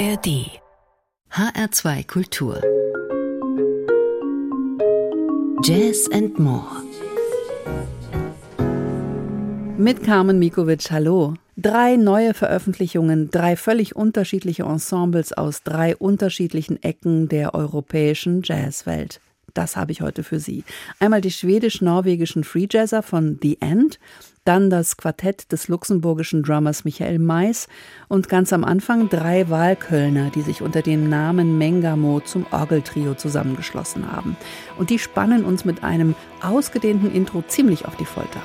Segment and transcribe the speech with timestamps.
[0.00, 0.48] ARD
[1.30, 2.62] HR2 Kultur
[5.62, 6.64] Jazz and More
[9.76, 11.34] mit Carmen Mikovic, hallo.
[11.56, 19.20] Drei neue Veröffentlichungen, drei völlig unterschiedliche Ensembles aus drei unterschiedlichen Ecken der europäischen Jazzwelt.
[19.54, 20.64] Das habe ich heute für Sie.
[20.98, 23.98] Einmal die schwedisch-norwegischen Free Jazzer von The End,
[24.44, 27.68] dann das Quartett des luxemburgischen Drummers Michael Mais
[28.08, 34.10] und ganz am Anfang drei Wahlkölner, die sich unter dem Namen Mengamo zum Orgeltrio zusammengeschlossen
[34.10, 34.36] haben.
[34.78, 38.42] Und die spannen uns mit einem ausgedehnten Intro ziemlich auf die Folter.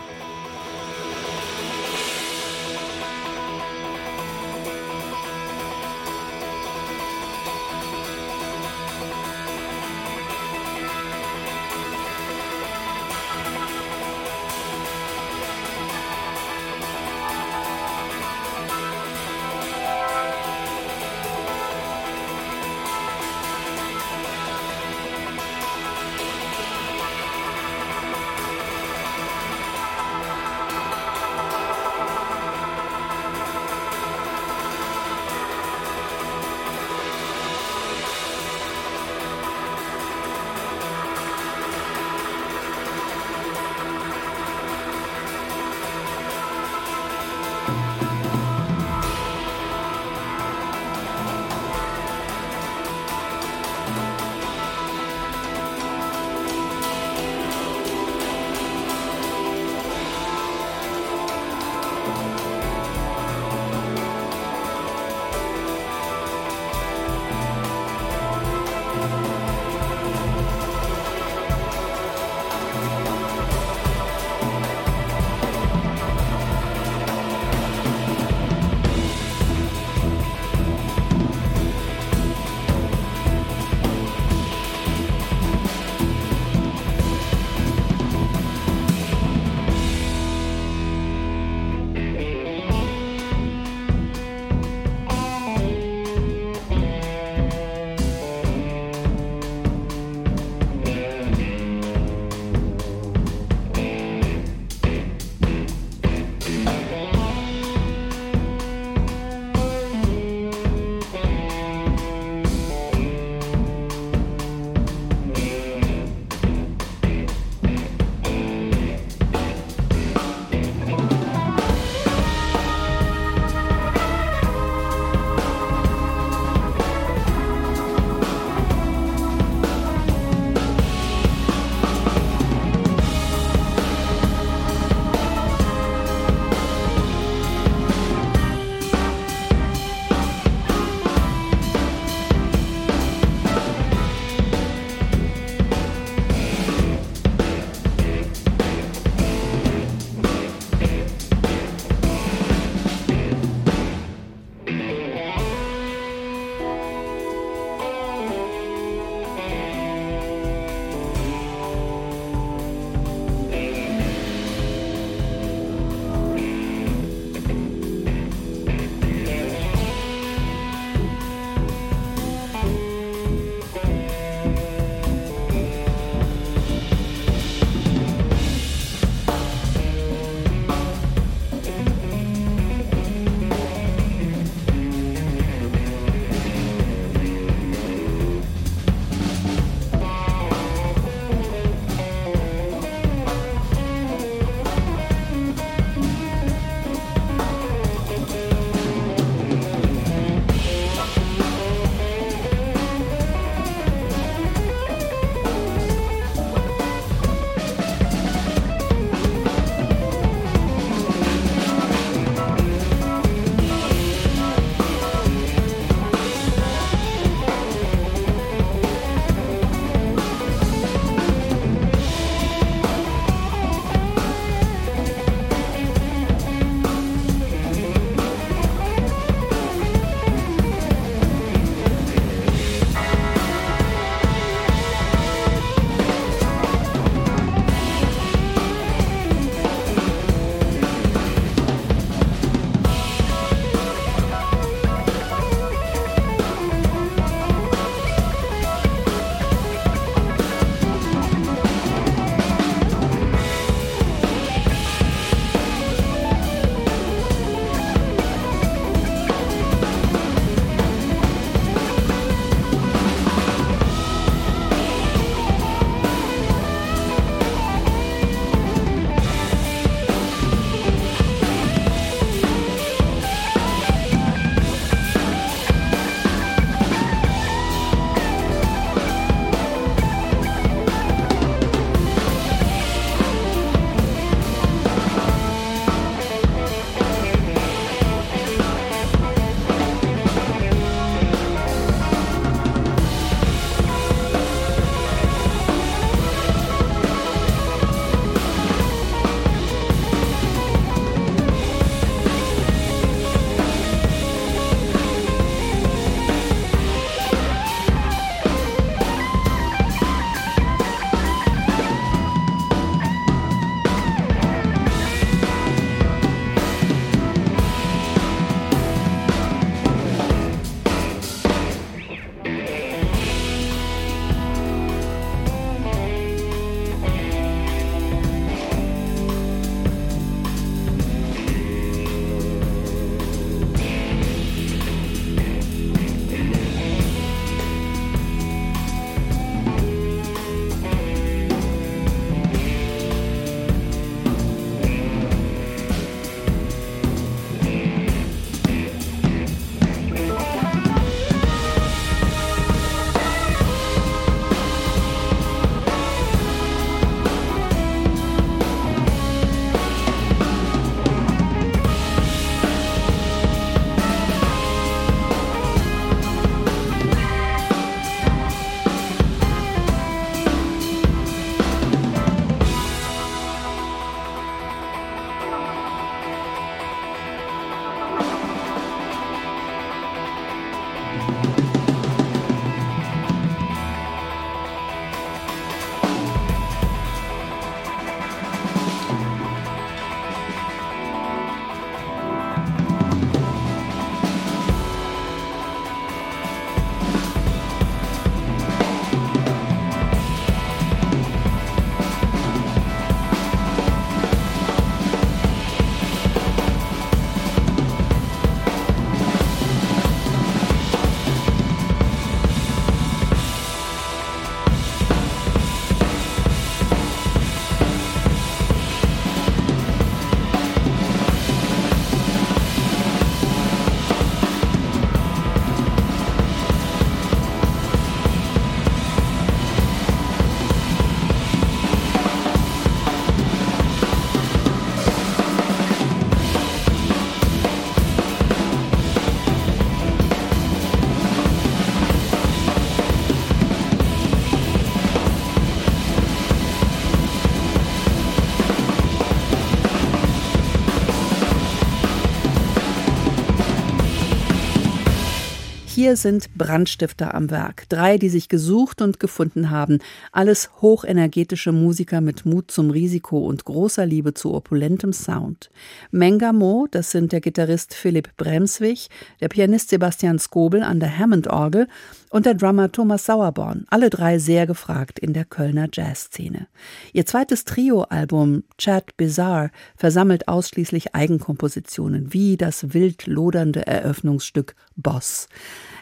[456.06, 457.90] Hier sind Brandstifter am Werk.
[457.90, 459.98] Drei, die sich gesucht und gefunden haben.
[460.32, 465.72] Alles hochenergetische Musiker mit Mut zum Risiko und großer Liebe zu opulentem Sound.
[466.12, 469.10] Mengamo, das sind der Gitarrist Philipp Bremswig,
[469.42, 471.88] der Pianist Sebastian Skobel an der Hammond-Orgel
[472.30, 473.86] und der Drummer Thomas Sauerborn.
[473.90, 476.68] Alle drei sehr gefragt in der Kölner Jazzszene.
[477.14, 485.48] Ihr zweites Trio-Album Chat Bizarre versammelt ausschließlich Eigenkompositionen, wie das wild lodernde Eröffnungsstück Boss.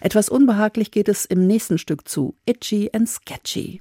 [0.04, 3.80] Etwas unbehaglich geht es im nächsten Stück zu, Itchy and Sketchy.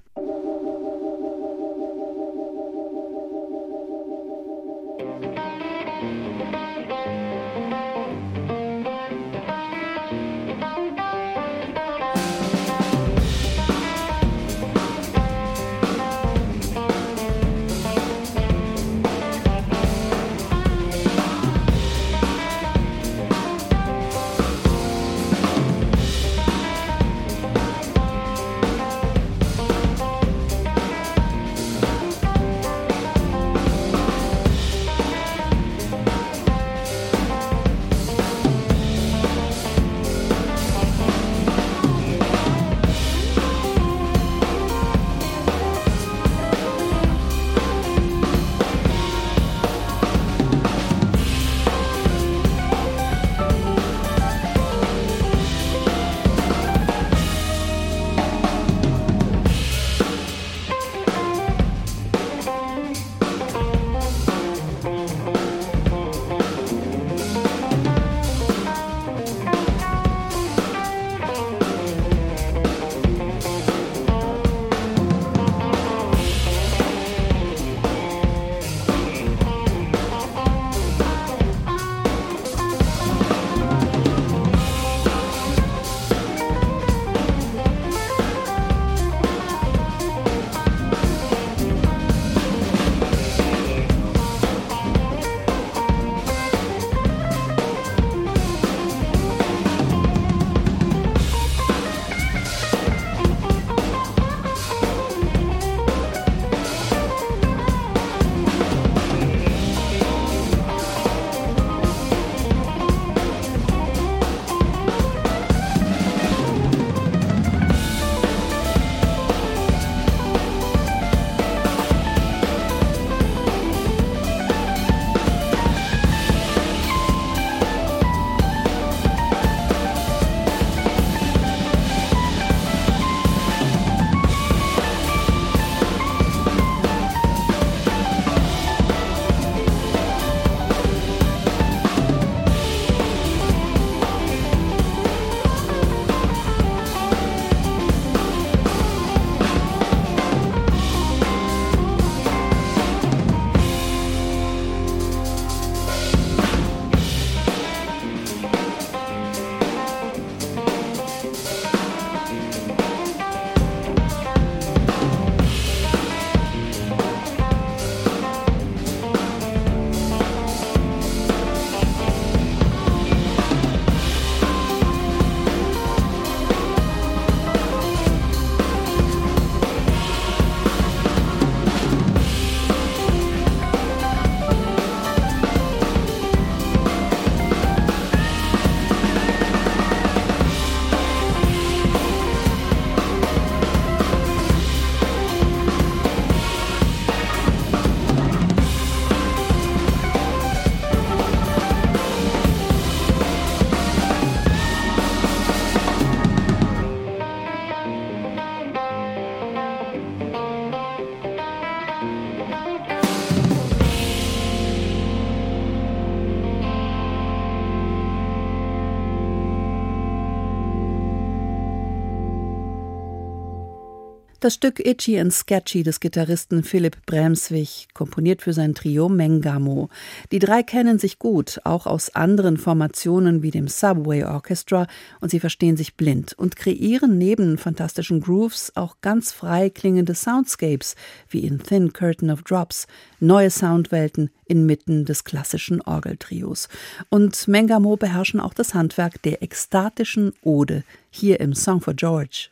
[224.42, 229.88] Das Stück Itchy and Sketchy des Gitarristen Philipp Bremswig, komponiert für sein Trio Mengamo.
[230.32, 234.88] Die drei kennen sich gut, auch aus anderen Formationen wie dem Subway Orchestra,
[235.20, 240.96] und sie verstehen sich blind und kreieren neben fantastischen Grooves auch ganz frei klingende Soundscapes,
[241.28, 242.88] wie in Thin Curtain of Drops,
[243.20, 246.68] neue Soundwelten inmitten des klassischen Orgeltrios.
[247.10, 252.51] Und Mengamo beherrschen auch das Handwerk der ekstatischen Ode, hier im Song for George.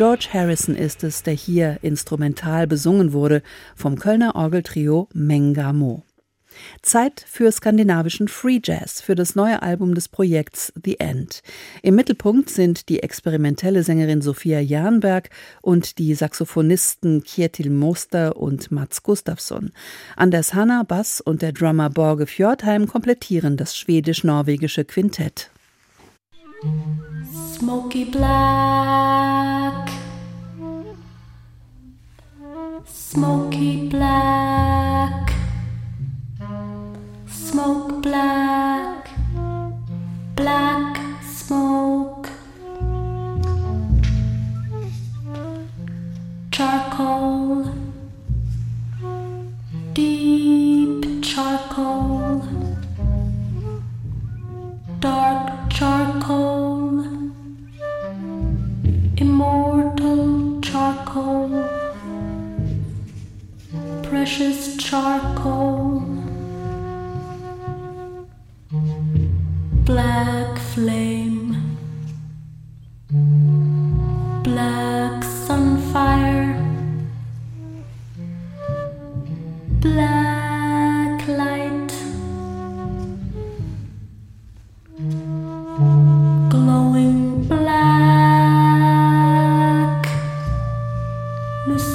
[0.00, 3.42] George Harrison ist es, der hier instrumental besungen wurde
[3.76, 6.04] vom Kölner Orgeltrio Mengamo.
[6.80, 11.42] Zeit für skandinavischen Free Jazz für das neue Album des Projekts The End.
[11.82, 15.28] Im Mittelpunkt sind die experimentelle Sängerin Sophia Jernberg
[15.60, 19.70] und die Saxophonisten Kjetil Moster und Mats Gustafsson.
[20.16, 25.50] Anders Hanna Bass und der Drummer Borge Fjordheim komplettieren das schwedisch-norwegische Quintett.
[26.60, 29.90] Smoky Black.
[32.84, 35.29] Smoky Black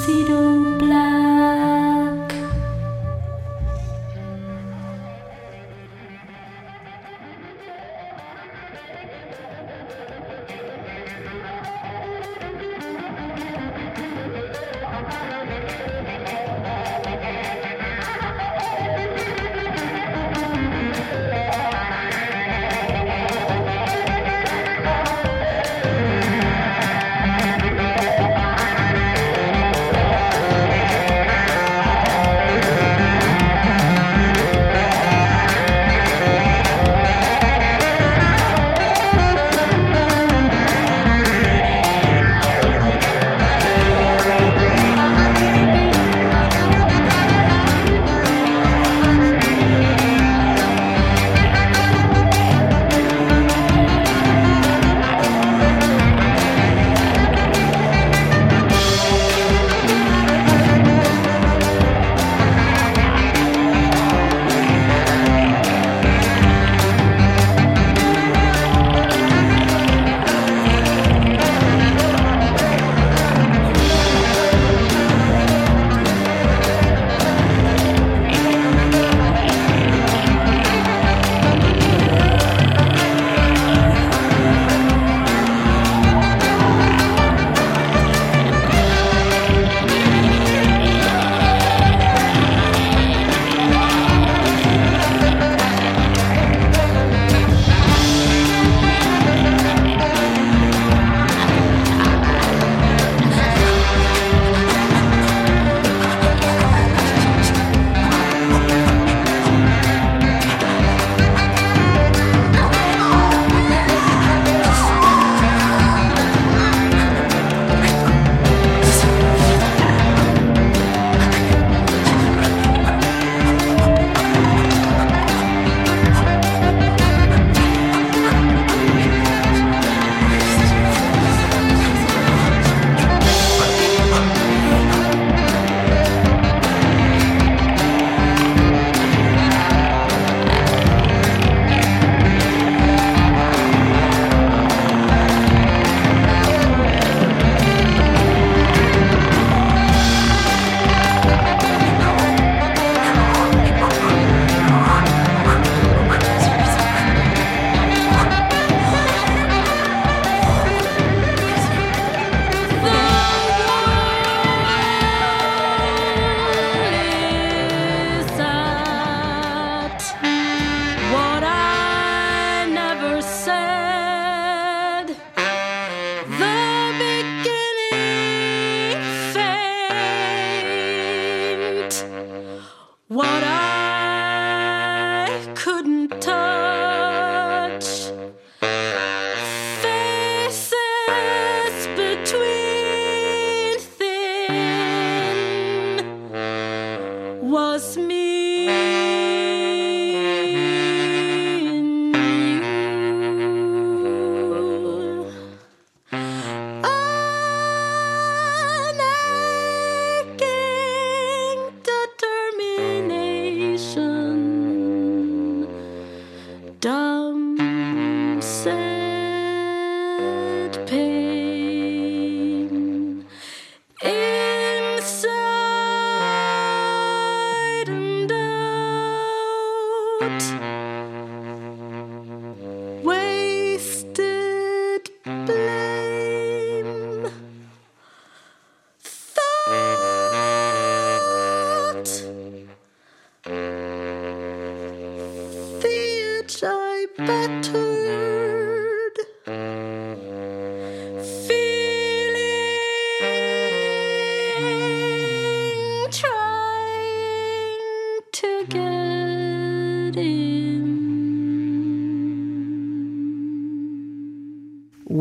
[0.06, 1.05] zero black.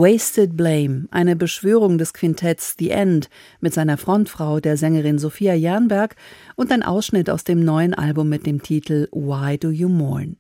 [0.06, 3.28] Wasted Blame, eine Beschwörung des Quintetts The End
[3.60, 6.16] mit seiner Frontfrau, der Sängerin Sophia Jernberg
[6.56, 10.38] und ein Ausschnitt aus dem neuen Album mit dem Titel Why Do You Mourn?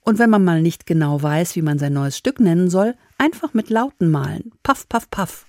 [0.00, 3.52] Und wenn man mal nicht genau weiß, wie man sein neues Stück nennen soll, einfach
[3.52, 4.52] mit Lauten malen.
[4.62, 5.44] Paff, paff, paff.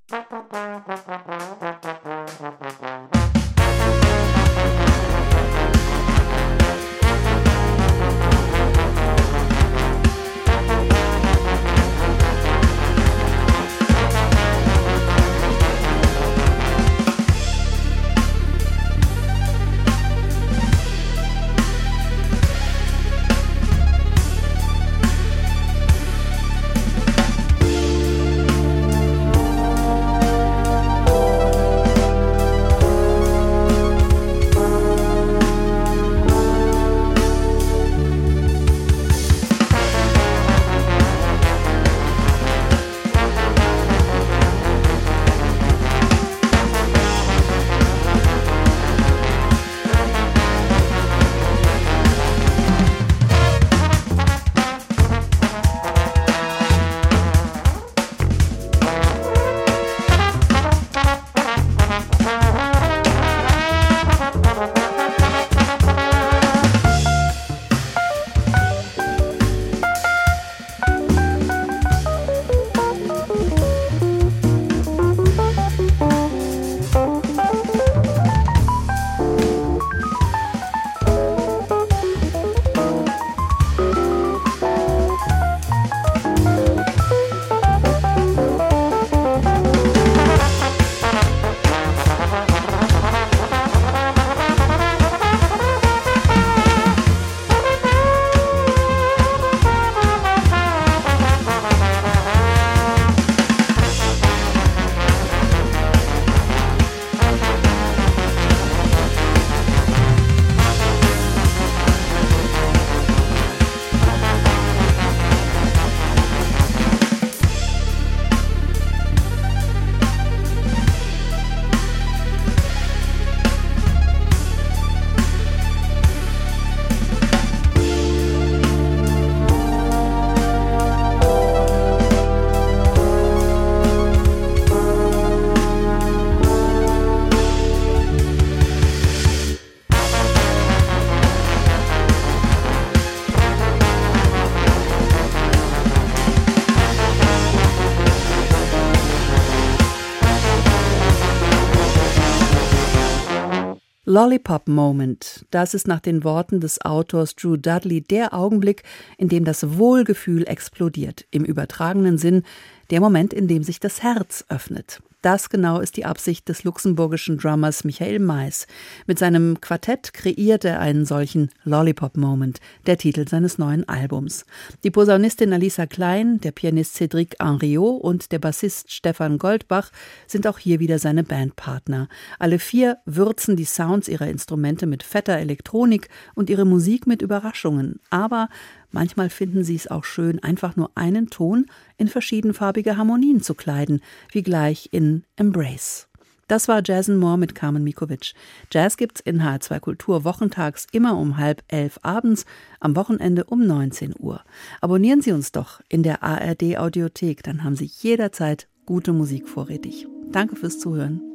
[154.15, 158.83] Lollipop Moment, das ist nach den Worten des Autors Drew Dudley der Augenblick,
[159.17, 162.43] in dem das Wohlgefühl explodiert, im übertragenen Sinn
[162.89, 165.01] der Moment, in dem sich das Herz öffnet.
[165.25, 168.67] Das genau ist die Absicht des luxemburgischen Drummers Michael Mais.
[169.07, 174.45] Mit seinem Quartett kreiert er einen solchen Lollipop-Moment, der Titel seines neuen Albums.
[174.83, 179.89] Die Posaunistin Alisa Klein, der Pianist Cédric Henriot und der Bassist Stefan Goldbach
[180.27, 182.07] sind auch hier wieder seine Bandpartner.
[182.37, 187.99] Alle vier würzen die Sounds ihrer Instrumente mit fetter Elektronik und ihre Musik mit Überraschungen.
[188.11, 188.47] Aber
[188.95, 191.65] Manchmal finden sie es auch schön, einfach nur einen Ton
[191.97, 196.07] in verschiedenfarbige Harmonien zu kleiden, wie gleich in Embrace.
[196.47, 198.31] Das war Jason Moore mit Carmen Mikovic.
[198.71, 202.45] Jazz gibt's in H2 Kultur wochentags immer um halb elf abends,
[202.79, 204.39] am Wochenende um 19 Uhr.
[204.79, 210.07] Abonnieren Sie uns doch in der ARD Audiothek, dann haben Sie jederzeit gute Musik vorrätig.
[210.31, 211.34] Danke fürs Zuhören.